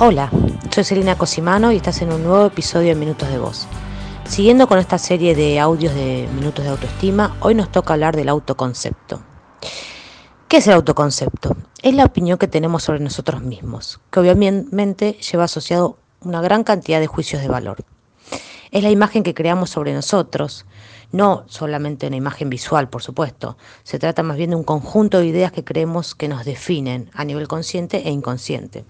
Hola, 0.00 0.30
soy 0.70 0.84
Selina 0.84 1.18
Cosimano 1.18 1.72
y 1.72 1.76
estás 1.76 2.02
en 2.02 2.12
un 2.12 2.22
nuevo 2.22 2.46
episodio 2.46 2.90
de 2.90 2.94
Minutos 2.94 3.28
de 3.30 3.38
Voz. 3.40 3.66
Siguiendo 4.26 4.68
con 4.68 4.78
esta 4.78 4.96
serie 4.96 5.34
de 5.34 5.58
audios 5.58 5.92
de 5.92 6.28
Minutos 6.36 6.64
de 6.64 6.70
Autoestima, 6.70 7.36
hoy 7.40 7.56
nos 7.56 7.72
toca 7.72 7.94
hablar 7.94 8.14
del 8.14 8.28
autoconcepto. 8.28 9.20
¿Qué 10.46 10.58
es 10.58 10.68
el 10.68 10.74
autoconcepto? 10.74 11.56
Es 11.82 11.94
la 11.94 12.04
opinión 12.04 12.38
que 12.38 12.46
tenemos 12.46 12.84
sobre 12.84 13.00
nosotros 13.00 13.42
mismos, 13.42 13.98
que 14.12 14.20
obviamente 14.20 15.14
lleva 15.14 15.42
asociado 15.42 15.98
una 16.20 16.40
gran 16.42 16.62
cantidad 16.62 17.00
de 17.00 17.08
juicios 17.08 17.42
de 17.42 17.48
valor. 17.48 17.78
Es 18.70 18.84
la 18.84 18.90
imagen 18.90 19.24
que 19.24 19.34
creamos 19.34 19.70
sobre 19.70 19.94
nosotros, 19.94 20.64
no 21.10 21.42
solamente 21.48 22.06
una 22.06 22.14
imagen 22.14 22.50
visual, 22.50 22.88
por 22.88 23.02
supuesto. 23.02 23.58
Se 23.82 23.98
trata 23.98 24.22
más 24.22 24.36
bien 24.36 24.50
de 24.50 24.56
un 24.56 24.62
conjunto 24.62 25.18
de 25.18 25.26
ideas 25.26 25.50
que 25.50 25.64
creemos 25.64 26.14
que 26.14 26.28
nos 26.28 26.44
definen 26.44 27.10
a 27.14 27.24
nivel 27.24 27.48
consciente 27.48 28.06
e 28.06 28.12
inconsciente. 28.12 28.84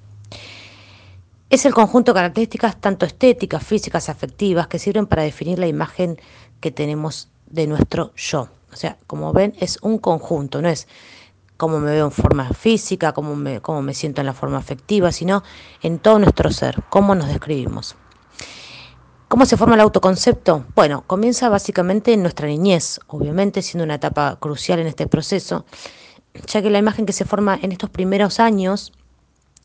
Es 1.51 1.65
el 1.65 1.73
conjunto 1.73 2.12
de 2.12 2.16
características 2.16 2.79
tanto 2.79 3.07
estéticas, 3.07 3.65
físicas, 3.65 4.11
afectivas, 4.11 4.66
que 4.66 4.79
sirven 4.79 5.06
para 5.06 5.23
definir 5.23 5.59
la 5.59 5.66
imagen 5.66 6.20
que 6.61 6.70
tenemos 6.70 7.30
de 7.47 7.66
nuestro 7.66 8.12
yo. 8.16 8.48
O 8.70 8.77
sea, 8.77 8.98
como 9.06 9.33
ven, 9.33 9.55
es 9.59 9.79
un 9.80 9.97
conjunto, 9.97 10.61
no 10.61 10.69
es 10.69 10.87
cómo 11.56 11.80
me 11.80 11.91
veo 11.91 12.05
en 12.05 12.12
forma 12.12 12.51
física, 12.51 13.15
cómo 13.15 13.34
me, 13.34 13.95
siento 13.95 14.20
en 14.20 14.27
la 14.27 14.34
forma 14.34 14.59
afectiva, 14.59 15.11
sino 15.11 15.42
en 15.83 15.98
todo 15.98 16.19
nuestro 16.19 16.51
ser, 16.51 16.83
cómo 16.91 17.15
nos 17.15 17.29
describimos. 17.29 17.97
¿Cómo 19.28 19.47
se 19.47 19.56
forma 19.56 19.75
el 19.75 19.80
autoconcepto? 19.80 20.67
Bueno, 20.75 21.05
comienza 21.06 21.48
básicamente 21.48 22.12
en 22.12 22.20
nuestra 22.20 22.47
niñez, 22.47 23.01
obviamente 23.06 23.62
siendo 23.62 23.84
una 23.84 23.95
etapa 23.95 24.37
crucial 24.39 24.80
en 24.80 24.86
este 24.86 25.06
proceso, 25.06 25.64
ya 26.47 26.61
que 26.61 26.69
la 26.69 26.78
imagen 26.78 27.06
que 27.06 27.14
se 27.14 27.25
forma 27.25 27.58
en 27.61 27.73
estos 27.73 27.89
primeros 27.89 28.39
años 28.39 28.92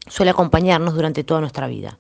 suele 0.08 0.32
acompañarnos 0.32 0.94
durante 0.94 1.24
toda 1.24 1.40
nuestra 1.40 1.68
vida. 1.68 2.00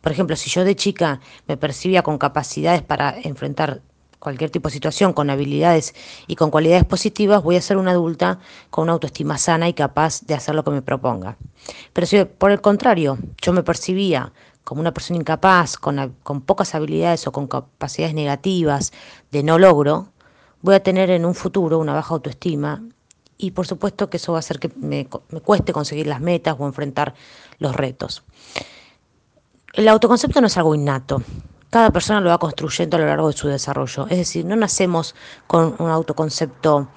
Por 0.00 0.12
ejemplo, 0.12 0.36
si 0.36 0.50
yo 0.50 0.64
de 0.64 0.76
chica 0.76 1.20
me 1.46 1.56
percibía 1.56 2.02
con 2.02 2.18
capacidades 2.18 2.82
para 2.82 3.18
enfrentar 3.22 3.80
cualquier 4.18 4.50
tipo 4.50 4.68
de 4.68 4.72
situación, 4.72 5.12
con 5.12 5.30
habilidades 5.30 5.94
y 6.26 6.36
con 6.36 6.50
cualidades 6.50 6.84
positivas, 6.84 7.42
voy 7.42 7.56
a 7.56 7.60
ser 7.60 7.76
una 7.76 7.92
adulta 7.92 8.38
con 8.70 8.84
una 8.84 8.92
autoestima 8.94 9.38
sana 9.38 9.68
y 9.68 9.74
capaz 9.74 10.22
de 10.22 10.34
hacer 10.34 10.54
lo 10.54 10.64
que 10.64 10.70
me 10.70 10.82
proponga. 10.82 11.36
Pero 11.92 12.06
si 12.06 12.24
por 12.24 12.50
el 12.50 12.60
contrario 12.60 13.18
yo 13.40 13.52
me 13.52 13.62
percibía 13.62 14.32
como 14.64 14.80
una 14.80 14.94
persona 14.94 15.20
incapaz, 15.20 15.76
con, 15.76 16.16
con 16.22 16.40
pocas 16.40 16.74
habilidades 16.74 17.26
o 17.26 17.32
con 17.32 17.46
capacidades 17.46 18.14
negativas 18.14 18.92
de 19.30 19.42
no 19.42 19.58
logro, 19.58 20.08
voy 20.62 20.74
a 20.74 20.82
tener 20.82 21.10
en 21.10 21.26
un 21.26 21.34
futuro 21.34 21.78
una 21.78 21.92
baja 21.92 22.14
autoestima 22.14 22.82
y 23.38 23.50
por 23.50 23.66
supuesto 23.66 24.10
que 24.10 24.18
eso 24.18 24.32
va 24.32 24.38
a 24.38 24.40
hacer 24.40 24.58
que 24.58 24.70
me, 24.76 25.06
cueste 25.42 25.72
conseguir 25.72 26.06
las 26.06 26.20
metas 26.20 26.56
o 26.58 26.66
enfrentar 26.66 27.14
los 27.58 27.74
retos. 27.74 28.24
El 29.72 29.88
autoconcepto 29.88 30.40
no 30.40 30.46
es 30.46 30.56
algo 30.56 30.74
innato. 30.74 31.22
Cada 31.70 31.90
persona 31.90 32.20
lo 32.20 32.30
va 32.30 32.38
construyendo 32.38 32.96
a 32.96 33.00
lo 33.00 33.06
largo 33.06 33.26
de 33.26 33.36
su 33.36 33.48
desarrollo. 33.48 34.06
Es 34.08 34.18
decir, 34.18 34.44
no 34.44 34.54
nacemos 34.54 35.16
con 35.48 35.74
un 35.78 35.90
autoconcepto 35.90 36.88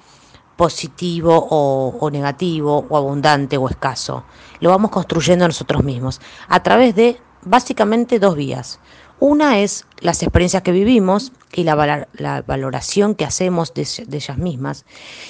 positivo 0.56 1.46
o, 1.50 2.10
negativo 2.10 2.86
o 2.88 2.96
abundante 2.96 3.56
o 3.56 3.68
escaso. 3.68 4.24
Lo 4.60 4.70
vamos 4.70 4.90
construyendo 4.90 5.46
nosotros 5.46 5.82
mismos 5.82 6.20
a 6.48 6.62
través 6.62 6.94
de 6.94 7.20
básicamente 7.42 8.18
dos 8.18 8.36
vías. 8.36 8.78
Una 9.20 9.58
es 9.58 9.84
las 10.00 10.22
experiencias 10.22 10.62
que 10.62 10.70
vivimos 10.70 11.32
y 11.52 11.64
la, 11.64 12.06
la 12.12 12.42
valoración 12.42 13.16
que 13.16 13.24
hacemos 13.24 13.74
de, 13.74 13.86
de 14.06 14.16
ellas 14.16 14.38
mismas. 14.38 14.84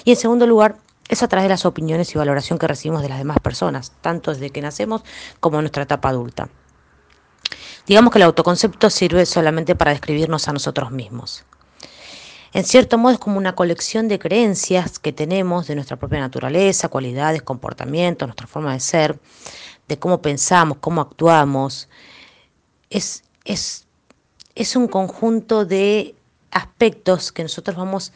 Y 0.05 0.11
en 0.11 0.17
segundo 0.17 0.47
lugar, 0.47 0.77
es 1.09 1.23
a 1.23 1.29
través 1.29 1.45
de 1.45 1.51
las 1.51 1.65
opiniones 1.65 2.15
y 2.15 2.19
valoración 2.19 2.59
que 2.59 2.69
recibimos 2.69 3.03
de 3.03 3.09
las 3.09 3.19
demás 3.19 3.39
personas, 3.41 3.93
tanto 4.01 4.33
desde 4.33 4.51
que 4.51 4.61
nacemos 4.61 5.03
como 5.41 5.59
en 5.59 5.63
nuestra 5.63 5.83
etapa 5.83 6.11
adulta. 6.11 6.49
Digamos 7.87 8.13
que 8.13 8.19
el 8.19 8.25
autoconcepto 8.25 8.91
sirve 8.91 9.25
solamente 9.25 9.75
para 9.75 9.93
describirnos 9.93 10.47
a 10.49 10.53
nosotros 10.53 10.91
mismos. 10.91 11.45
En 12.53 12.65
cierto 12.65 12.99
modo 12.99 13.13
es 13.13 13.19
como 13.19 13.39
una 13.39 13.55
colección 13.55 14.09
de 14.09 14.19
creencias 14.19 14.99
que 14.99 15.13
tenemos 15.13 15.67
de 15.67 15.75
nuestra 15.75 15.97
propia 15.97 16.21
naturaleza, 16.21 16.89
cualidades, 16.89 17.43
comportamientos, 17.43 18.27
nuestra 18.27 18.47
forma 18.47 18.73
de 18.73 18.81
ser, 18.81 19.19
de 19.87 19.99
cómo 19.99 20.23
pensamos, 20.23 20.79
cómo 20.81 21.01
actuamos. 21.01 21.89
Es, 22.91 23.25
es, 23.45 23.87
es 24.55 24.77
un 24.77 24.89
conjunto 24.89 25.67
de 25.67 26.15
aspectos 26.51 27.33
que 27.33 27.43
nosotros 27.43 27.77
vamos 27.77 28.13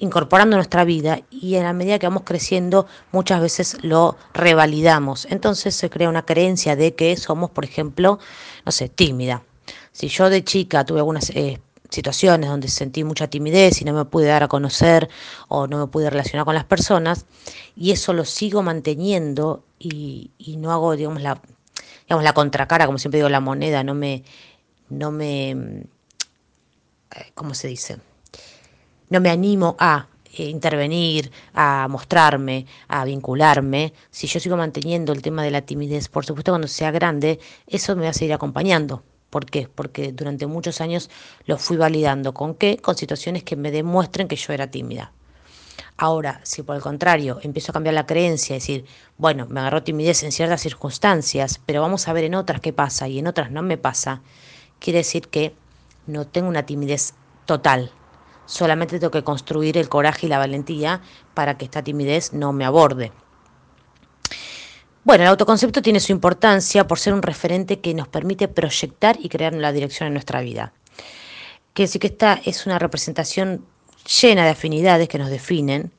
incorporando 0.00 0.56
nuestra 0.56 0.84
vida 0.84 1.20
y 1.30 1.54
en 1.54 1.64
la 1.64 1.72
medida 1.72 1.98
que 1.98 2.06
vamos 2.06 2.22
creciendo 2.24 2.86
muchas 3.12 3.40
veces 3.40 3.76
lo 3.82 4.16
revalidamos. 4.32 5.26
Entonces 5.30 5.76
se 5.76 5.90
crea 5.90 6.08
una 6.08 6.24
creencia 6.24 6.74
de 6.74 6.94
que 6.94 7.16
somos, 7.16 7.50
por 7.50 7.64
ejemplo, 7.64 8.18
no 8.64 8.72
sé, 8.72 8.88
tímida. 8.88 9.42
Si 9.92 10.08
yo 10.08 10.30
de 10.30 10.42
chica 10.42 10.84
tuve 10.84 11.00
algunas 11.00 11.30
eh, 11.30 11.60
situaciones 11.90 12.48
donde 12.48 12.68
sentí 12.68 13.04
mucha 13.04 13.28
timidez 13.28 13.82
y 13.82 13.84
no 13.84 13.92
me 13.92 14.06
pude 14.06 14.26
dar 14.26 14.42
a 14.42 14.48
conocer 14.48 15.08
o 15.48 15.66
no 15.66 15.78
me 15.78 15.86
pude 15.86 16.08
relacionar 16.08 16.46
con 16.46 16.54
las 16.54 16.64
personas 16.64 17.26
y 17.76 17.90
eso 17.90 18.14
lo 18.14 18.24
sigo 18.24 18.62
manteniendo 18.62 19.64
y, 19.78 20.30
y 20.38 20.56
no 20.56 20.72
hago, 20.72 20.96
digamos, 20.96 21.20
la, 21.20 21.42
digamos, 22.04 22.24
la 22.24 22.32
contracara, 22.32 22.86
como 22.86 22.98
siempre 22.98 23.18
digo, 23.18 23.28
la 23.28 23.40
moneda, 23.40 23.84
no 23.84 23.94
me, 23.94 24.24
no 24.88 25.10
me, 25.10 25.50
eh, 25.50 25.86
¿cómo 27.34 27.52
se 27.52 27.68
dice? 27.68 27.98
No 29.10 29.20
me 29.20 29.30
animo 29.30 29.76
a 29.78 30.06
eh, 30.32 30.44
intervenir, 30.44 31.30
a 31.52 31.88
mostrarme, 31.88 32.66
a 32.88 33.04
vincularme, 33.04 33.92
si 34.10 34.26
yo 34.26 34.40
sigo 34.40 34.56
manteniendo 34.56 35.12
el 35.12 35.22
tema 35.22 35.42
de 35.42 35.50
la 35.50 35.62
timidez, 35.62 36.08
por 36.08 36.24
supuesto 36.24 36.52
cuando 36.52 36.68
sea 36.68 36.90
grande, 36.90 37.40
eso 37.66 37.96
me 37.96 38.04
va 38.04 38.10
a 38.10 38.14
seguir 38.14 38.32
acompañando. 38.32 39.02
¿Por 39.28 39.46
qué? 39.46 39.68
Porque 39.72 40.12
durante 40.12 40.46
muchos 40.46 40.80
años 40.80 41.10
lo 41.46 41.56
fui 41.56 41.76
validando. 41.76 42.34
¿Con 42.34 42.54
qué? 42.54 42.78
Con 42.78 42.96
situaciones 42.96 43.44
que 43.44 43.54
me 43.54 43.70
demuestren 43.70 44.26
que 44.26 44.36
yo 44.36 44.52
era 44.52 44.70
tímida. 44.70 45.12
Ahora, 45.96 46.40
si 46.44 46.62
por 46.62 46.76
el 46.76 46.82
contrario 46.82 47.38
empiezo 47.42 47.72
a 47.72 47.74
cambiar 47.74 47.94
la 47.94 48.06
creencia, 48.06 48.54
decir, 48.54 48.86
bueno, 49.18 49.46
me 49.48 49.60
agarró 49.60 49.82
timidez 49.82 50.22
en 50.22 50.32
ciertas 50.32 50.62
circunstancias, 50.62 51.60
pero 51.66 51.82
vamos 51.82 52.08
a 52.08 52.12
ver 52.12 52.24
en 52.24 52.34
otras 52.34 52.60
qué 52.60 52.72
pasa 52.72 53.06
y 53.06 53.18
en 53.18 53.26
otras 53.26 53.50
no 53.50 53.62
me 53.62 53.76
pasa, 53.76 54.22
quiere 54.78 55.00
decir 55.00 55.28
que 55.28 55.54
no 56.06 56.26
tengo 56.26 56.48
una 56.48 56.64
timidez 56.64 57.14
total, 57.44 57.92
solamente 58.50 58.98
tengo 58.98 59.12
que 59.12 59.22
construir 59.22 59.78
el 59.78 59.88
coraje 59.88 60.26
y 60.26 60.28
la 60.28 60.38
valentía 60.38 61.00
para 61.34 61.56
que 61.56 61.66
esta 61.66 61.84
timidez 61.84 62.32
no 62.32 62.52
me 62.52 62.64
aborde. 62.64 63.12
Bueno, 65.04 65.22
el 65.22 65.30
autoconcepto 65.30 65.80
tiene 65.80 66.00
su 66.00 66.10
importancia 66.10 66.86
por 66.86 66.98
ser 66.98 67.14
un 67.14 67.22
referente 67.22 67.80
que 67.80 67.94
nos 67.94 68.08
permite 68.08 68.48
proyectar 68.48 69.16
y 69.20 69.28
crear 69.28 69.54
la 69.54 69.72
dirección 69.72 70.08
en 70.08 70.14
nuestra 70.14 70.40
vida. 70.40 70.72
Quiere 71.72 71.86
decir 71.86 72.00
que 72.00 72.08
esta 72.08 72.40
es 72.44 72.66
una 72.66 72.78
representación 72.78 73.64
llena 74.20 74.44
de 74.44 74.50
afinidades 74.50 75.08
que 75.08 75.18
nos 75.18 75.30
definen 75.30 75.92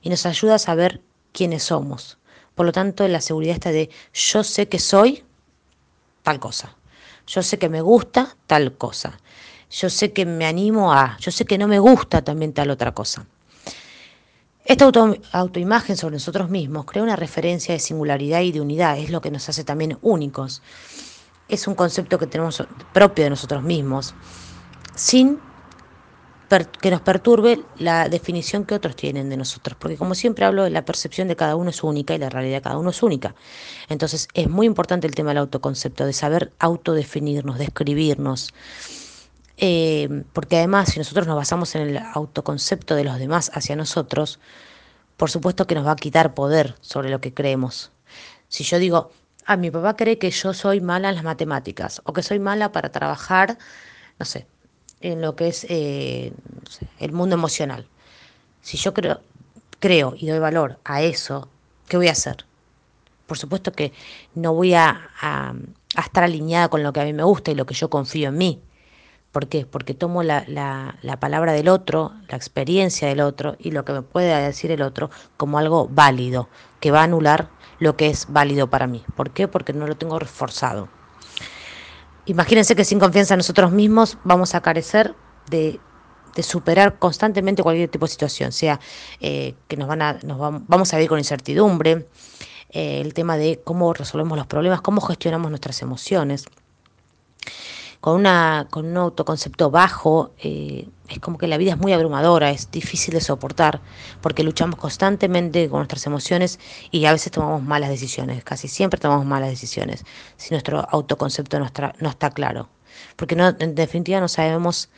y 0.00 0.08
nos 0.08 0.24
ayuda 0.26 0.54
a 0.54 0.58
saber 0.60 1.02
quiénes 1.32 1.64
somos. 1.64 2.18
Por 2.54 2.66
lo 2.66 2.72
tanto, 2.72 3.06
la 3.08 3.20
seguridad 3.20 3.54
está 3.54 3.72
de 3.72 3.90
yo 4.14 4.44
sé 4.44 4.68
que 4.68 4.78
soy 4.78 5.24
tal 6.22 6.38
cosa, 6.38 6.76
yo 7.26 7.42
sé 7.42 7.58
que 7.58 7.68
me 7.68 7.80
gusta 7.80 8.36
tal 8.46 8.76
cosa, 8.76 9.18
yo 9.70 9.90
sé 9.90 10.12
que 10.12 10.24
me 10.24 10.46
animo 10.46 10.92
a, 10.92 11.16
yo 11.18 11.30
sé 11.30 11.44
que 11.44 11.58
no 11.58 11.68
me 11.68 11.78
gusta 11.78 12.22
también 12.22 12.52
tal 12.52 12.70
otra 12.70 12.92
cosa. 12.92 13.26
Esta 14.64 14.84
auto, 14.84 15.16
autoimagen 15.32 15.96
sobre 15.96 16.14
nosotros 16.14 16.50
mismos 16.50 16.86
crea 16.86 17.02
una 17.02 17.16
referencia 17.16 17.72
de 17.74 17.78
singularidad 17.78 18.40
y 18.40 18.52
de 18.52 18.60
unidad, 18.60 18.98
es 18.98 19.10
lo 19.10 19.20
que 19.20 19.30
nos 19.30 19.48
hace 19.48 19.62
también 19.64 19.98
únicos. 20.02 20.62
Es 21.48 21.68
un 21.68 21.74
concepto 21.74 22.18
que 22.18 22.26
tenemos 22.26 22.64
propio 22.92 23.24
de 23.24 23.30
nosotros 23.30 23.62
mismos, 23.62 24.14
sin 24.96 25.38
que 26.80 26.90
nos 26.90 27.00
perturbe 27.00 27.64
la 27.78 28.08
definición 28.08 28.64
que 28.64 28.74
otros 28.74 28.94
tienen 28.94 29.28
de 29.28 29.36
nosotros, 29.36 29.76
porque 29.78 29.96
como 29.96 30.14
siempre 30.14 30.44
hablo, 30.44 30.68
la 30.68 30.84
percepción 30.84 31.26
de 31.26 31.34
cada 31.34 31.56
uno 31.56 31.70
es 31.70 31.82
única 31.82 32.14
y 32.14 32.18
la 32.18 32.28
realidad 32.28 32.58
de 32.58 32.62
cada 32.62 32.78
uno 32.78 32.90
es 32.90 33.02
única. 33.02 33.34
Entonces 33.88 34.28
es 34.32 34.48
muy 34.48 34.66
importante 34.66 35.06
el 35.06 35.14
tema 35.14 35.30
del 35.30 35.38
autoconcepto, 35.38 36.06
de 36.06 36.12
saber 36.12 36.52
autodefinirnos, 36.58 37.58
describirnos. 37.58 38.52
Eh, 39.58 40.24
porque 40.32 40.58
además 40.58 40.90
si 40.90 40.98
nosotros 40.98 41.26
nos 41.26 41.36
basamos 41.36 41.74
en 41.74 41.82
el 41.82 41.98
autoconcepto 41.98 42.94
de 42.94 43.04
los 43.04 43.18
demás 43.18 43.50
hacia 43.54 43.74
nosotros, 43.74 44.38
por 45.16 45.30
supuesto 45.30 45.66
que 45.66 45.74
nos 45.74 45.86
va 45.86 45.92
a 45.92 45.96
quitar 45.96 46.34
poder 46.34 46.74
sobre 46.80 47.08
lo 47.08 47.20
que 47.20 47.32
creemos. 47.32 47.90
Si 48.48 48.64
yo 48.64 48.78
digo, 48.78 49.10
ah, 49.46 49.56
mi 49.56 49.70
papá 49.70 49.96
cree 49.96 50.18
que 50.18 50.30
yo 50.30 50.52
soy 50.52 50.80
mala 50.80 51.08
en 51.08 51.14
las 51.14 51.24
matemáticas 51.24 52.02
o 52.04 52.12
que 52.12 52.22
soy 52.22 52.38
mala 52.38 52.72
para 52.72 52.92
trabajar, 52.92 53.58
no 54.18 54.26
sé, 54.26 54.46
en 55.00 55.22
lo 55.22 55.36
que 55.36 55.48
es 55.48 55.66
eh, 55.70 56.32
el 56.98 57.12
mundo 57.12 57.34
emocional. 57.34 57.86
Si 58.60 58.76
yo 58.76 58.92
creo, 58.92 59.20
creo 59.80 60.14
y 60.16 60.26
doy 60.26 60.38
valor 60.38 60.78
a 60.84 61.02
eso, 61.02 61.48
¿qué 61.88 61.96
voy 61.96 62.08
a 62.08 62.12
hacer? 62.12 62.44
Por 63.26 63.38
supuesto 63.38 63.72
que 63.72 63.92
no 64.34 64.54
voy 64.54 64.74
a, 64.74 65.10
a 65.20 65.54
estar 65.98 66.24
alineada 66.24 66.68
con 66.68 66.82
lo 66.82 66.92
que 66.92 67.00
a 67.00 67.04
mí 67.04 67.12
me 67.12 67.24
gusta 67.24 67.50
y 67.50 67.54
lo 67.54 67.66
que 67.66 67.74
yo 67.74 67.88
confío 67.90 68.28
en 68.28 68.38
mí 68.38 68.62
¿Por 69.36 69.48
qué? 69.48 69.66
Porque 69.66 69.92
tomo 69.92 70.22
la, 70.22 70.44
la, 70.48 70.96
la, 71.02 71.20
palabra 71.20 71.52
del 71.52 71.68
otro, 71.68 72.14
la 72.26 72.38
experiencia 72.38 73.06
del 73.06 73.20
otro 73.20 73.54
y 73.58 73.70
lo 73.70 73.84
que 73.84 73.92
me 73.92 74.00
puede 74.00 74.34
decir 74.40 74.70
el 74.70 74.80
otro 74.80 75.10
como 75.36 75.58
algo 75.58 75.88
válido, 75.88 76.48
que 76.80 76.90
va 76.90 77.00
a 77.00 77.02
anular 77.02 77.50
lo 77.78 77.98
que 77.98 78.06
es 78.06 78.28
válido 78.30 78.70
para 78.70 78.86
mí. 78.86 79.04
¿Por 79.14 79.32
qué? 79.32 79.46
Porque 79.46 79.74
no 79.74 79.86
lo 79.86 79.94
tengo 79.94 80.18
reforzado. 80.18 80.88
Imagínense 82.24 82.74
que 82.74 82.86
sin 82.86 82.98
confianza 82.98 83.34
en 83.34 83.40
nosotros 83.40 83.72
mismos 83.72 84.16
vamos 84.24 84.54
a 84.54 84.62
carecer 84.62 85.14
de, 85.50 85.80
de 86.34 86.42
superar 86.42 86.98
constantemente 86.98 87.62
cualquier 87.62 87.90
tipo 87.90 88.06
de 88.06 88.12
situación, 88.12 88.52
sea 88.52 88.80
eh, 89.20 89.54
que 89.68 89.76
nos 89.76 89.86
van 89.86 90.00
a, 90.00 90.14
nos 90.22 90.38
vamos 90.66 90.94
a 90.94 90.96
vivir 90.96 91.10
con 91.10 91.18
incertidumbre, 91.18 92.08
eh, 92.70 93.02
el 93.02 93.12
tema 93.12 93.36
de 93.36 93.60
cómo 93.62 93.92
resolvemos 93.92 94.38
los 94.38 94.46
problemas, 94.46 94.80
cómo 94.80 95.02
gestionamos 95.02 95.50
nuestras 95.50 95.82
emociones. 95.82 96.46
Con, 98.06 98.14
una, 98.14 98.68
con 98.70 98.86
un 98.86 98.96
autoconcepto 98.98 99.72
bajo, 99.72 100.30
eh, 100.38 100.88
es 101.08 101.18
como 101.18 101.38
que 101.38 101.48
la 101.48 101.56
vida 101.56 101.72
es 101.72 101.76
muy 101.76 101.92
abrumadora, 101.92 102.50
es 102.50 102.70
difícil 102.70 103.14
de 103.14 103.20
soportar, 103.20 103.80
porque 104.20 104.44
luchamos 104.44 104.78
constantemente 104.78 105.68
con 105.68 105.80
nuestras 105.80 106.06
emociones 106.06 106.60
y 106.92 107.04
a 107.06 107.10
veces 107.10 107.32
tomamos 107.32 107.64
malas 107.64 107.90
decisiones, 107.90 108.44
casi 108.44 108.68
siempre 108.68 109.00
tomamos 109.00 109.26
malas 109.26 109.50
decisiones, 109.50 110.04
si 110.36 110.54
nuestro 110.54 110.86
autoconcepto 110.88 111.58
no 111.58 111.64
está, 111.64 111.96
no 111.98 112.08
está 112.08 112.30
claro. 112.30 112.68
Porque 113.16 113.34
no, 113.34 113.48
en 113.58 113.74
definitiva 113.74 114.20
no 114.20 114.28
sabemos 114.28 114.88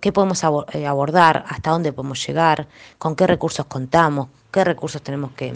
qué 0.00 0.10
podemos 0.10 0.42
eh, 0.72 0.88
abordar, 0.88 1.44
hasta 1.46 1.70
dónde 1.70 1.92
podemos 1.92 2.26
llegar, 2.26 2.66
con 2.98 3.14
qué 3.14 3.28
recursos 3.28 3.66
contamos, 3.66 4.26
qué 4.50 4.64
recursos 4.64 5.02
tenemos 5.02 5.30
que, 5.36 5.52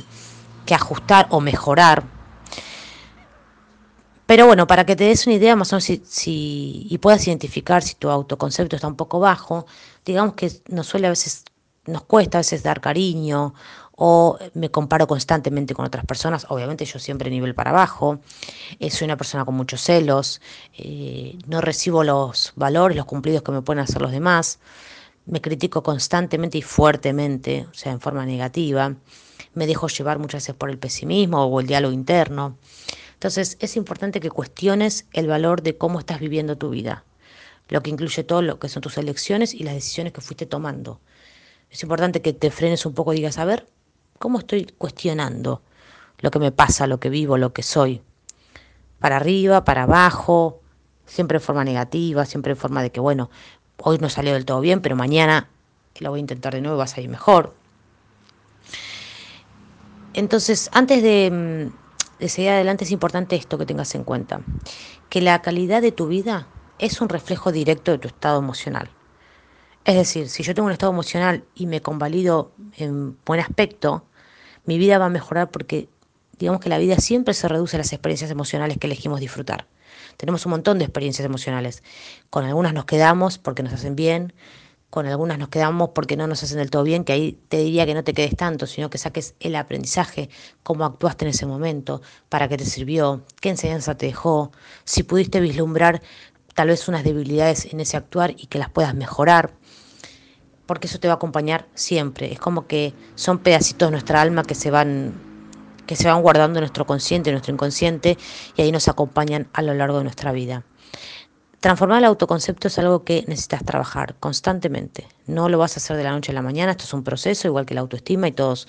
que 0.64 0.76
ajustar 0.76 1.26
o 1.31 1.41
mejorar. 1.41 2.21
Pero 4.32 4.46
bueno, 4.46 4.67
para 4.67 4.87
que 4.87 4.96
te 4.96 5.05
des 5.05 5.26
una 5.26 5.37
idea 5.37 5.55
más 5.56 5.75
o 5.75 5.76
menos 5.76 5.84
si, 6.08 6.87
y 6.88 6.96
puedas 6.96 7.29
identificar 7.29 7.82
si 7.82 7.96
tu 7.96 8.08
autoconcepto 8.08 8.76
está 8.76 8.88
un 8.88 8.96
poco 8.96 9.20
bajo, 9.20 9.67
digamos 10.06 10.37
que 10.37 10.50
nos 10.69 10.87
suele 10.87 11.06
a 11.06 11.11
veces, 11.11 11.44
nos 11.84 12.05
cuesta 12.05 12.38
a 12.38 12.40
veces 12.40 12.62
dar 12.62 12.81
cariño 12.81 13.52
o 13.94 14.38
me 14.55 14.70
comparo 14.70 15.06
constantemente 15.06 15.75
con 15.75 15.84
otras 15.84 16.06
personas, 16.06 16.46
obviamente 16.49 16.87
yo 16.87 16.99
siempre 16.99 17.29
nivel 17.29 17.55
para 17.55 17.73
abajo, 17.73 18.20
eh, 18.81 18.90
soy 18.90 19.05
una 19.05 19.19
persona 19.19 19.44
con 19.44 19.55
muchos 19.55 19.82
celos, 19.82 20.40
eh, 20.78 21.37
no 21.46 21.61
recibo 21.61 22.02
los 22.02 22.55
valores, 22.56 22.96
los 22.96 23.05
cumplidos 23.05 23.43
que 23.43 23.52
me 23.52 23.61
pueden 23.61 23.81
hacer 23.81 24.00
los 24.00 24.12
demás, 24.12 24.61
me 25.26 25.43
critico 25.43 25.82
constantemente 25.82 26.56
y 26.56 26.62
fuertemente, 26.62 27.67
o 27.70 27.75
sea, 27.75 27.93
en 27.93 28.00
forma 28.00 28.25
negativa, 28.25 28.94
me 29.52 29.67
dejo 29.67 29.88
llevar 29.88 30.19
muchas 30.19 30.44
veces 30.44 30.55
por 30.55 30.70
el 30.70 30.78
pesimismo 30.78 31.44
o 31.44 31.61
el 31.61 31.67
diálogo 31.67 31.93
interno. 31.93 32.56
Entonces 33.22 33.56
es 33.60 33.76
importante 33.76 34.19
que 34.19 34.32
cuestiones 34.32 35.06
el 35.12 35.28
valor 35.28 35.62
de 35.62 35.78
cómo 35.78 36.00
estás 36.00 36.19
viviendo 36.19 36.58
tu 36.58 36.70
vida, 36.70 37.04
lo 37.69 37.80
que 37.80 37.90
incluye 37.90 38.24
todo 38.24 38.42
lo 38.42 38.58
que 38.58 38.69
son 38.69 38.82
tus 38.82 38.98
elecciones 38.98 39.54
y 39.54 39.62
las 39.62 39.74
decisiones 39.74 40.12
que 40.12 40.20
fuiste 40.20 40.44
tomando. 40.44 40.98
Es 41.70 41.80
importante 41.84 42.20
que 42.20 42.32
te 42.32 42.50
frenes 42.50 42.84
un 42.84 42.94
poco 42.94 43.12
y 43.12 43.19
digas, 43.19 43.38
a 43.38 43.44
ver, 43.44 43.69
¿cómo 44.19 44.40
estoy 44.40 44.64
cuestionando 44.76 45.62
lo 46.19 46.32
que 46.32 46.40
me 46.40 46.50
pasa, 46.50 46.88
lo 46.88 46.98
que 46.98 47.10
vivo, 47.10 47.38
lo 47.38 47.52
que 47.52 47.62
soy? 47.62 48.02
Para 48.98 49.19
arriba, 49.19 49.62
para 49.62 49.84
abajo, 49.84 50.60
siempre 51.06 51.36
en 51.36 51.42
forma 51.42 51.62
negativa, 51.62 52.26
siempre 52.26 52.54
en 52.54 52.58
forma 52.58 52.82
de 52.82 52.90
que, 52.90 52.98
bueno, 52.98 53.30
hoy 53.76 53.98
no 53.98 54.08
salió 54.08 54.32
del 54.32 54.46
todo 54.46 54.58
bien, 54.58 54.80
pero 54.80 54.96
mañana 54.96 55.48
lo 56.00 56.10
voy 56.10 56.18
a 56.18 56.22
intentar 56.22 56.54
de 56.54 56.60
nuevo 56.60 56.76
y 56.76 56.78
va 56.78 56.84
a 56.84 56.88
salir 56.88 57.08
mejor. 57.08 57.54
Entonces, 60.12 60.68
antes 60.72 61.04
de, 61.04 61.70
mm, 61.70 61.81
de, 62.22 62.28
seguir 62.28 62.50
adelante, 62.50 62.84
es 62.84 62.90
importante 62.90 63.36
esto 63.36 63.58
que 63.58 63.66
tengas 63.66 63.94
en 63.94 64.04
cuenta, 64.04 64.40
que 65.08 65.20
la 65.20 65.42
calidad 65.42 65.82
de 65.82 65.92
tu 65.92 66.06
vida 66.06 66.48
es 66.78 67.00
un 67.00 67.08
reflejo 67.08 67.52
directo 67.52 67.90
de 67.90 67.98
tu 67.98 68.08
estado 68.08 68.38
emocional. 68.38 68.90
Es 69.84 69.96
decir, 69.96 70.28
si 70.28 70.42
yo 70.42 70.54
tengo 70.54 70.66
un 70.66 70.72
estado 70.72 70.92
emocional 70.92 71.44
y 71.54 71.66
me 71.66 71.80
convalido 71.80 72.52
en 72.76 73.19
buen 73.24 73.40
aspecto, 73.40 74.06
mi 74.64 74.78
vida 74.78 74.98
va 74.98 75.06
a 75.06 75.10
mejorar 75.10 75.50
porque 75.50 75.88
digamos 76.38 76.60
que 76.60 76.69
la 76.69 76.78
vida 76.78 76.96
siempre 76.96 77.34
se 77.34 77.48
reduce 77.48 77.76
a 77.76 77.78
las 77.78 77.92
experiencias 77.92 78.30
emocionales 78.30 78.78
que 78.78 78.86
elegimos 78.86 79.20
disfrutar. 79.20 79.66
Tenemos 80.16 80.46
un 80.46 80.50
montón 80.50 80.78
de 80.78 80.84
experiencias 80.84 81.26
emocionales. 81.26 81.82
Con 82.30 82.44
algunas 82.44 82.75
nos 82.75 82.84
quedamos 82.84 83.38
porque 83.38 83.62
nos 83.62 83.72
hacen 83.72 83.96
bien, 83.96 84.32
con 84.92 85.06
algunas 85.06 85.38
nos 85.38 85.48
quedamos 85.48 85.88
porque 85.94 86.18
no 86.18 86.26
nos 86.26 86.42
hacen 86.42 86.58
del 86.58 86.68
todo 86.68 86.82
bien, 86.82 87.04
que 87.04 87.14
ahí 87.14 87.38
te 87.48 87.56
diría 87.56 87.86
que 87.86 87.94
no 87.94 88.04
te 88.04 88.12
quedes 88.12 88.36
tanto, 88.36 88.66
sino 88.66 88.90
que 88.90 88.98
saques 88.98 89.34
el 89.40 89.56
aprendizaje, 89.56 90.28
cómo 90.62 90.84
actuaste 90.84 91.24
en 91.24 91.30
ese 91.30 91.46
momento, 91.46 92.02
para 92.28 92.46
qué 92.46 92.58
te 92.58 92.66
sirvió, 92.66 93.24
qué 93.40 93.48
enseñanza 93.48 93.96
te 93.96 94.04
dejó, 94.04 94.52
si 94.84 95.02
pudiste 95.02 95.40
vislumbrar 95.40 96.02
tal 96.52 96.68
vez 96.68 96.88
unas 96.88 97.04
debilidades 97.04 97.72
en 97.72 97.80
ese 97.80 97.96
actuar 97.96 98.32
y 98.36 98.48
que 98.48 98.58
las 98.58 98.68
puedas 98.68 98.94
mejorar, 98.94 99.54
porque 100.66 100.88
eso 100.88 101.00
te 101.00 101.08
va 101.08 101.14
a 101.14 101.16
acompañar 101.16 101.68
siempre. 101.74 102.30
Es 102.30 102.38
como 102.38 102.66
que 102.66 102.92
son 103.14 103.38
pedacitos 103.38 103.88
de 103.88 103.92
nuestra 103.92 104.20
alma 104.20 104.42
que 104.42 104.54
se 104.54 104.70
van 104.70 105.14
que 105.86 105.96
se 105.96 106.06
van 106.06 106.20
guardando 106.20 106.58
en 106.58 106.64
nuestro 106.64 106.84
consciente, 106.84 107.30
en 107.30 107.34
nuestro 107.36 107.54
inconsciente 107.54 108.18
y 108.56 108.60
ahí 108.60 108.70
nos 108.70 108.88
acompañan 108.88 109.48
a 109.54 109.62
lo 109.62 109.72
largo 109.72 109.96
de 109.96 110.04
nuestra 110.04 110.32
vida. 110.32 110.64
Transformar 111.62 111.99
el 111.99 112.06
autoconcepto 112.06 112.67
es 112.67 112.76
algo 112.81 113.05
que 113.05 113.25
necesitas 113.29 113.64
trabajar 113.64 114.17
constantemente. 114.19 115.06
No 115.29 115.49
lo 115.49 115.59
vas 115.59 115.76
a 115.76 115.79
hacer 115.79 115.97
de 115.97 116.03
la 116.03 116.11
noche 116.11 116.32
a 116.32 116.35
la 116.35 116.43
mañana, 116.43 116.73
esto 116.73 116.82
es 116.82 116.93
un 116.93 117.05
proceso, 117.05 117.47
igual 117.47 117.67
que 117.67 117.75
la 117.75 117.82
autoestima 117.82 118.26
y 118.26 118.32
todos 118.32 118.67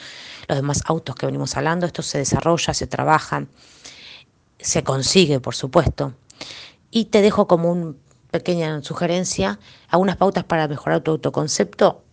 los 0.48 0.56
demás 0.56 0.84
autos 0.86 1.16
que 1.16 1.26
venimos 1.26 1.58
hablando. 1.58 1.88
Esto 1.88 2.04
se 2.04 2.20
desarrolla, 2.20 2.72
se 2.76 2.86
trabaja, 2.86 3.48
se 4.60 4.84
consigue, 4.84 5.40
por 5.40 5.56
supuesto. 5.56 6.14
Y 6.92 7.06
te 7.06 7.24
dejo 7.24 7.48
como 7.48 7.72
una 7.72 7.96
pequeña 8.30 8.84
sugerencia, 8.84 9.60
algunas 9.88 10.18
pautas 10.18 10.44
para 10.44 10.68
mejorar 10.68 11.02
tu 11.02 11.10
autoconcepto. 11.10 12.04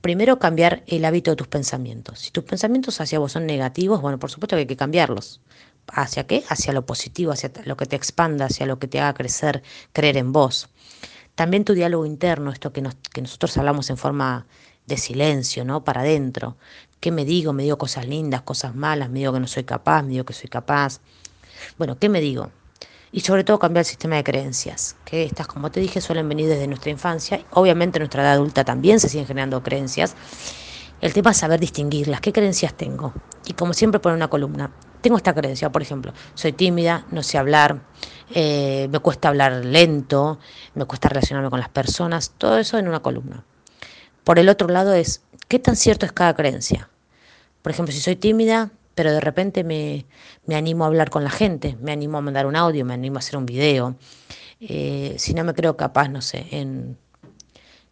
Primero, 0.00 0.38
cambiar 0.38 0.84
el 0.86 1.04
hábito 1.04 1.32
de 1.32 1.36
tus 1.36 1.48
pensamientos. 1.48 2.20
Si 2.20 2.30
tus 2.30 2.44
pensamientos 2.44 2.98
hacia 3.02 3.18
vos 3.18 3.32
son 3.32 3.44
negativos, 3.44 4.00
bueno, 4.00 4.18
por 4.18 4.30
supuesto 4.30 4.56
que 4.56 4.60
hay 4.60 4.66
que 4.66 4.76
cambiarlos. 4.76 5.42
¿Hacia 5.92 6.26
qué? 6.26 6.44
Hacia 6.48 6.72
lo 6.72 6.86
positivo, 6.86 7.32
hacia 7.32 7.50
lo 7.64 7.76
que 7.76 7.86
te 7.86 7.96
expanda, 7.96 8.46
hacia 8.46 8.66
lo 8.66 8.78
que 8.78 8.88
te 8.88 9.00
haga 9.00 9.14
crecer, 9.14 9.62
creer 9.92 10.16
en 10.16 10.32
vos. 10.32 10.68
También 11.34 11.64
tu 11.64 11.74
diálogo 11.74 12.04
interno, 12.04 12.50
esto 12.50 12.72
que, 12.72 12.82
que 13.12 13.22
nosotros 13.22 13.56
hablamos 13.58 13.90
en 13.90 13.96
forma 13.96 14.46
de 14.86 14.96
silencio, 14.96 15.64
¿no? 15.64 15.84
Para 15.84 16.00
adentro. 16.00 16.56
¿Qué 17.00 17.12
me 17.12 17.24
digo? 17.24 17.52
Me 17.52 17.62
digo 17.62 17.78
cosas 17.78 18.06
lindas, 18.06 18.42
cosas 18.42 18.74
malas, 18.74 19.08
me 19.10 19.20
digo 19.20 19.32
que 19.32 19.40
no 19.40 19.46
soy 19.46 19.64
capaz, 19.64 20.02
me 20.02 20.10
digo 20.10 20.24
que 20.24 20.32
soy 20.32 20.48
capaz. 20.48 21.00
Bueno, 21.76 21.98
¿qué 21.98 22.08
me 22.08 22.20
digo? 22.20 22.50
Y 23.12 23.20
sobre 23.20 23.44
todo 23.44 23.58
cambiar 23.58 23.82
el 23.82 23.86
sistema 23.86 24.16
de 24.16 24.24
creencias, 24.24 24.96
que 25.04 25.24
estas, 25.24 25.46
como 25.46 25.70
te 25.70 25.80
dije, 25.80 26.00
suelen 26.00 26.28
venir 26.28 26.48
desde 26.48 26.66
nuestra 26.66 26.90
infancia. 26.90 27.44
Obviamente 27.52 27.98
en 27.98 28.02
nuestra 28.02 28.22
edad 28.22 28.32
adulta 28.32 28.64
también 28.64 29.00
se 29.00 29.08
siguen 29.08 29.26
generando 29.26 29.62
creencias. 29.62 30.14
El 31.00 31.12
tema 31.12 31.30
es 31.30 31.36
saber 31.36 31.60
distinguirlas, 31.60 32.20
qué 32.20 32.32
creencias 32.32 32.74
tengo. 32.74 33.12
Y 33.46 33.52
como 33.52 33.72
siempre 33.72 34.00
poner 34.00 34.16
una 34.16 34.28
columna, 34.28 34.72
tengo 35.00 35.16
esta 35.16 35.34
creencia, 35.34 35.70
por 35.70 35.82
ejemplo, 35.82 36.12
soy 36.34 36.52
tímida, 36.52 37.06
no 37.10 37.22
sé 37.22 37.38
hablar, 37.38 37.80
eh, 38.34 38.88
me 38.90 38.98
cuesta 38.98 39.28
hablar 39.28 39.64
lento, 39.64 40.38
me 40.74 40.84
cuesta 40.84 41.08
relacionarme 41.08 41.50
con 41.50 41.60
las 41.60 41.68
personas, 41.68 42.32
todo 42.36 42.58
eso 42.58 42.78
en 42.78 42.88
una 42.88 43.00
columna. 43.00 43.44
Por 44.24 44.38
el 44.38 44.48
otro 44.48 44.68
lado 44.68 44.94
es, 44.94 45.22
¿qué 45.48 45.58
tan 45.58 45.76
cierto 45.76 46.06
es 46.06 46.12
cada 46.12 46.34
creencia? 46.34 46.90
Por 47.62 47.72
ejemplo, 47.72 47.92
si 47.92 48.00
soy 48.00 48.16
tímida, 48.16 48.70
pero 48.94 49.12
de 49.12 49.20
repente 49.20 49.64
me, 49.64 50.06
me 50.46 50.56
animo 50.56 50.84
a 50.84 50.88
hablar 50.88 51.10
con 51.10 51.24
la 51.24 51.30
gente, 51.30 51.76
me 51.80 51.92
animo 51.92 52.18
a 52.18 52.20
mandar 52.20 52.46
un 52.46 52.56
audio, 52.56 52.84
me 52.84 52.94
animo 52.94 53.16
a 53.16 53.20
hacer 53.20 53.36
un 53.36 53.46
video. 53.46 53.96
Eh, 54.60 55.14
si 55.18 55.34
no 55.34 55.44
me 55.44 55.54
creo 55.54 55.76
capaz, 55.76 56.08
no 56.08 56.20
sé, 56.20 56.46
en, 56.50 56.98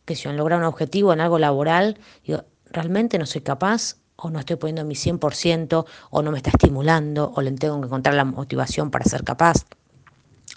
que 0.04 0.16
si 0.16 0.28
en 0.28 0.36
lograr 0.36 0.58
un 0.58 0.64
objetivo, 0.64 1.12
en 1.12 1.20
algo 1.20 1.38
laboral, 1.38 1.98
digo, 2.24 2.44
realmente 2.70 3.18
no 3.18 3.26
soy 3.26 3.40
capaz 3.40 3.96
o 4.16 4.30
no 4.30 4.38
estoy 4.38 4.56
poniendo 4.56 4.84
mi 4.84 4.94
100% 4.94 5.84
o 6.10 6.22
no 6.22 6.30
me 6.30 6.38
está 6.38 6.50
estimulando 6.50 7.32
o 7.34 7.40
le 7.42 7.52
tengo 7.52 7.80
que 7.80 7.86
encontrar 7.86 8.14
la 8.14 8.24
motivación 8.24 8.90
para 8.90 9.04
ser 9.04 9.24
capaz. 9.24 9.66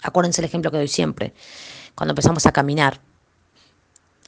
Acuérdense 0.02 0.40
el 0.40 0.46
ejemplo 0.46 0.70
que 0.70 0.78
doy 0.78 0.88
siempre, 0.88 1.34
cuando 1.94 2.12
empezamos 2.12 2.46
a 2.46 2.52
caminar. 2.52 3.00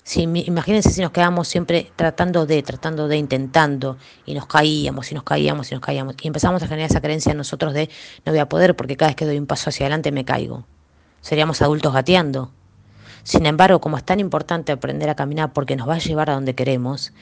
Si, 0.05 0.23
imagínense 0.23 0.91
si 0.91 1.01
nos 1.01 1.13
quedamos 1.13 1.47
siempre 1.47 1.93
tratando 1.95 2.45
de, 2.45 2.63
tratando 2.63 3.07
de, 3.07 3.17
intentando, 3.17 3.97
y 4.27 4.35
nos 4.35 4.47
caíamos, 4.47 5.13
y 5.13 5.15
nos 5.15 5.23
caíamos, 5.23 5.71
y 5.71 5.75
nos 5.75 5.83
caíamos, 5.83 6.17
y 6.21 6.27
empezamos 6.27 6.63
a 6.63 6.67
generar 6.67 6.91
esa 6.91 7.01
creencia 7.01 7.31
en 7.31 7.39
nosotros 7.39 7.73
de 7.73 7.89
no 8.27 8.33
voy 8.33 8.41
a 8.41 8.49
poder 8.49 8.75
porque 8.75 8.97
cada 8.97 9.11
vez 9.11 9.17
que 9.17 9.25
doy 9.25 9.39
un 9.39 9.47
paso 9.47 9.71
hacia 9.71 9.87
adelante 9.87 10.11
me 10.11 10.25
caigo. 10.25 10.67
Seríamos 11.21 11.63
adultos 11.63 11.93
gateando. 11.95 12.51
Sin 13.23 13.47
embargo, 13.47 13.81
como 13.81 13.97
es 13.97 14.05
tan 14.05 14.19
importante 14.19 14.73
aprender 14.73 15.09
a 15.09 15.15
caminar 15.15 15.53
porque 15.53 15.77
nos 15.77 15.89
va 15.89 15.95
a 15.95 15.99
llevar 15.99 16.31
a 16.31 16.35
donde 16.35 16.57
queremos, 16.57 17.13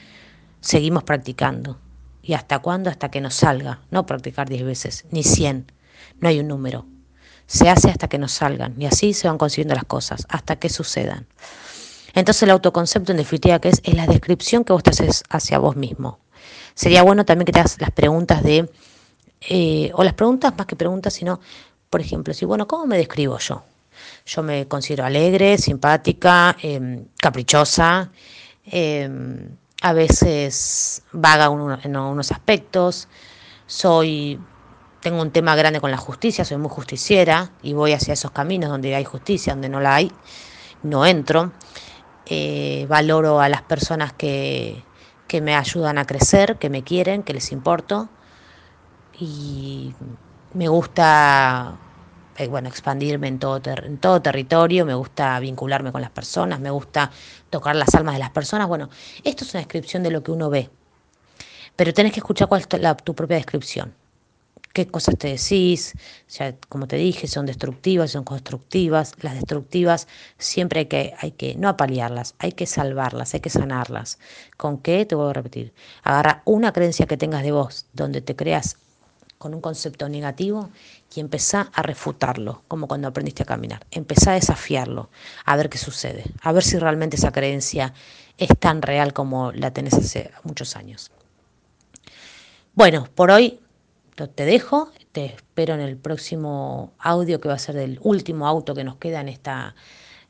seguimos 0.59 1.03
practicando. 1.03 1.77
¿Y 2.23 2.33
hasta 2.33 2.59
cuándo? 2.59 2.89
Hasta 2.89 3.09
que 3.09 3.21
nos 3.21 3.35
salga. 3.35 3.79
No 3.89 4.05
practicar 4.05 4.47
10 4.47 4.63
veces, 4.63 5.05
ni 5.11 5.23
100. 5.23 5.71
No 6.19 6.29
hay 6.29 6.39
un 6.39 6.47
número. 6.47 6.85
Se 7.47 7.69
hace 7.69 7.89
hasta 7.89 8.07
que 8.07 8.17
nos 8.17 8.31
salgan. 8.31 8.75
Y 8.79 8.85
así 8.85 9.13
se 9.13 9.27
van 9.27 9.37
consiguiendo 9.37 9.75
las 9.75 9.85
cosas, 9.85 10.25
hasta 10.29 10.57
que 10.57 10.69
sucedan. 10.69 11.27
Entonces 12.13 12.43
el 12.43 12.51
autoconcepto 12.51 13.11
en 13.11 13.17
definitiva 13.17 13.59
que 13.59 13.69
es, 13.69 13.81
es 13.83 13.93
la 13.95 14.05
descripción 14.05 14.63
que 14.63 14.73
vos 14.73 14.83
te 14.83 14.91
haces 14.91 15.23
hacia 15.29 15.59
vos 15.59 15.75
mismo. 15.75 16.19
Sería 16.73 17.03
bueno 17.03 17.25
también 17.25 17.45
que 17.45 17.51
te 17.51 17.59
hagas 17.59 17.79
las 17.79 17.91
preguntas 17.91 18.43
de, 18.43 18.69
eh, 19.49 19.91
o 19.93 20.03
las 20.03 20.13
preguntas 20.13 20.53
más 20.57 20.67
que 20.67 20.75
preguntas, 20.75 21.13
sino, 21.13 21.39
por 21.89 22.01
ejemplo, 22.01 22.33
si, 22.33 22.45
bueno, 22.45 22.67
¿cómo 22.67 22.85
me 22.85 22.97
describo 22.97 23.37
yo? 23.39 23.63
Yo 24.25 24.43
me 24.43 24.67
considero 24.67 25.05
alegre, 25.05 25.57
simpática, 25.57 26.55
em, 26.61 27.05
caprichosa, 27.17 28.11
em, 28.65 29.49
a 29.81 29.93
veces 29.93 31.03
vaga 31.11 31.45
en 31.45 31.97
unos 31.97 32.31
aspectos, 32.31 33.07
soy 33.65 34.39
tengo 35.01 35.21
un 35.21 35.31
tema 35.31 35.55
grande 35.55 35.81
con 35.81 35.89
la 35.89 35.97
justicia, 35.97 36.45
soy 36.45 36.57
muy 36.57 36.69
justiciera 36.69 37.49
y 37.63 37.73
voy 37.73 37.93
hacia 37.93 38.13
esos 38.13 38.31
caminos 38.31 38.69
donde 38.69 38.95
hay 38.95 39.03
justicia, 39.03 39.53
donde 39.53 39.67
no 39.67 39.79
la 39.79 39.95
hay, 39.95 40.11
no 40.83 41.05
entro. 41.05 41.51
Eh, 42.27 42.85
valoro 42.87 43.41
a 43.41 43.49
las 43.49 43.63
personas 43.63 44.13
que, 44.13 44.83
que 45.27 45.41
me 45.41 45.55
ayudan 45.55 45.97
a 45.97 46.05
crecer, 46.05 46.57
que 46.57 46.69
me 46.69 46.83
quieren, 46.83 47.23
que 47.23 47.33
les 47.33 47.51
importo 47.51 48.09
y 49.19 49.93
me 50.53 50.67
gusta 50.67 51.77
eh, 52.43 52.47
bueno, 52.47 52.69
expandirme 52.69 53.27
en 53.27 53.39
todo, 53.39 53.61
en 53.65 53.97
todo 53.97 54.21
territorio, 54.21 54.85
me 54.85 54.93
gusta 54.93 55.39
vincularme 55.39 55.91
con 55.91 56.01
las 56.01 56.11
personas, 56.11 56.59
me 56.59 56.71
gusta 56.71 57.11
tocar 57.49 57.75
las 57.75 57.93
almas 57.95 58.15
de 58.15 58.19
las 58.19 58.31
personas. 58.31 58.67
Bueno, 58.67 58.89
esto 59.23 59.43
es 59.43 59.53
una 59.53 59.61
descripción 59.61 60.03
de 60.03 60.11
lo 60.11 60.23
que 60.23 60.31
uno 60.31 60.49
ve, 60.49 60.69
pero 61.75 61.93
tenés 61.93 62.13
que 62.13 62.19
escuchar 62.19 62.47
cuál 62.47 62.61
es 62.61 62.67
tu 63.03 63.15
propia 63.15 63.37
descripción 63.37 63.93
qué 64.73 64.87
cosas 64.87 65.17
te 65.17 65.27
decís, 65.29 65.93
ya 66.29 66.55
como 66.69 66.87
te 66.87 66.95
dije, 66.95 67.27
son 67.27 67.45
destructivas, 67.45 68.11
son 68.11 68.23
constructivas. 68.23 69.13
Las 69.21 69.35
destructivas 69.35 70.07
siempre 70.37 70.81
hay 70.81 70.85
que, 70.85 71.13
hay 71.19 71.31
que 71.31 71.55
no 71.55 71.69
apalearlas, 71.69 72.35
hay 72.39 72.53
que 72.53 72.65
salvarlas, 72.65 73.33
hay 73.33 73.41
que 73.41 73.49
sanarlas. 73.49 74.19
¿Con 74.57 74.77
qué? 74.79 75.05
Te 75.05 75.15
voy 75.15 75.29
a 75.29 75.33
repetir. 75.33 75.73
Agarra 76.03 76.41
una 76.45 76.73
creencia 76.73 77.05
que 77.05 77.17
tengas 77.17 77.43
de 77.43 77.51
vos, 77.51 77.85
donde 77.93 78.21
te 78.21 78.35
creas 78.35 78.77
con 79.41 79.55
un 79.55 79.59
concepto 79.59 80.07
negativo 80.07 80.69
y 81.13 81.19
empezá 81.19 81.71
a 81.73 81.81
refutarlo, 81.81 82.61
como 82.67 82.87
cuando 82.87 83.07
aprendiste 83.07 83.41
a 83.41 83.47
caminar. 83.47 83.87
Empezá 83.89 84.31
a 84.31 84.33
desafiarlo, 84.35 85.09
a 85.45 85.55
ver 85.57 85.67
qué 85.67 85.79
sucede, 85.79 86.23
a 86.43 86.51
ver 86.51 86.63
si 86.63 86.77
realmente 86.77 87.15
esa 87.15 87.31
creencia 87.31 87.91
es 88.37 88.49
tan 88.59 88.83
real 88.83 89.13
como 89.13 89.51
la 89.51 89.73
tenés 89.73 89.95
hace 89.95 90.29
muchos 90.43 90.75
años. 90.75 91.11
Bueno, 92.75 93.09
por 93.15 93.31
hoy 93.31 93.59
te 94.35 94.45
dejo, 94.45 94.91
te 95.11 95.25
espero 95.25 95.73
en 95.73 95.81
el 95.81 95.97
próximo 95.97 96.93
audio 96.99 97.41
que 97.41 97.49
va 97.49 97.55
a 97.55 97.59
ser 97.59 97.75
del 97.75 97.99
último 98.03 98.47
auto 98.47 98.75
que 98.75 98.83
nos 98.83 98.97
queda 98.97 99.21
en 99.21 99.29
esta, 99.29 99.73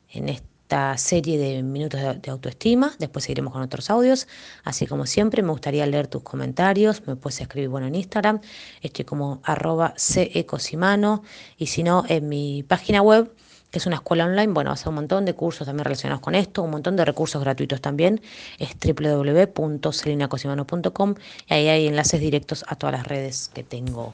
en 0.09 0.29
esta 0.29 0.50
serie 0.97 1.37
de 1.37 1.63
minutos 1.63 1.99
de, 2.21 2.31
autoestima. 2.31 2.93
Después 2.99 3.25
seguiremos 3.25 3.53
con 3.53 3.61
otros 3.61 3.89
audios. 3.89 4.27
Así 4.63 4.87
como 4.87 5.05
siempre, 5.05 5.41
me 5.41 5.51
gustaría 5.51 5.85
leer 5.85 6.07
tus 6.07 6.23
comentarios. 6.23 7.05
Me 7.07 7.15
puedes 7.15 7.41
escribir 7.41 7.69
bueno 7.69 7.87
en 7.87 7.95
Instagram. 7.95 8.41
Estoy 8.81 9.05
como 9.05 9.41
arroba 9.43 9.93
cecosimano. 9.97 11.23
Y 11.57 11.67
si 11.67 11.83
no, 11.83 12.03
en 12.07 12.29
mi 12.29 12.63
página 12.63 13.01
web 13.01 13.33
que 13.71 13.79
es 13.79 13.85
una 13.85 13.95
escuela 13.95 14.25
online, 14.25 14.51
bueno, 14.51 14.71
hace 14.71 14.89
un 14.89 14.95
montón 14.95 15.23
de 15.23 15.33
cursos 15.33 15.65
también 15.65 15.85
relacionados 15.85 16.21
con 16.21 16.35
esto, 16.35 16.61
un 16.61 16.71
montón 16.71 16.97
de 16.97 17.05
recursos 17.05 17.41
gratuitos 17.41 17.79
también, 17.79 18.19
es 18.59 18.75
www.celinacosimano.com 18.77 21.15
y 21.47 21.53
ahí 21.53 21.69
hay 21.69 21.87
enlaces 21.87 22.19
directos 22.19 22.65
a 22.67 22.75
todas 22.75 22.91
las 22.91 23.07
redes 23.07 23.49
que 23.53 23.63
tengo 23.63 24.11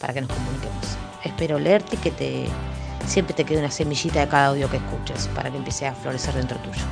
para 0.00 0.12
que 0.12 0.22
nos 0.22 0.32
comuniquemos. 0.32 0.98
Espero 1.22 1.60
leerte 1.60 1.94
y 1.94 1.98
que 2.00 2.10
te 2.10 2.48
siempre 3.06 3.34
te 3.34 3.44
quede 3.44 3.58
una 3.60 3.70
semillita 3.70 4.20
de 4.20 4.28
cada 4.28 4.48
audio 4.48 4.70
que 4.70 4.76
escuches 4.76 5.28
para 5.28 5.50
que 5.50 5.56
empiece 5.56 5.86
a 5.86 5.94
florecer 5.94 6.34
dentro 6.34 6.58
tuyo. 6.58 6.82